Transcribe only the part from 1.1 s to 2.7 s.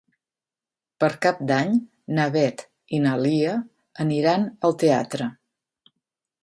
Cap d'Any na Beth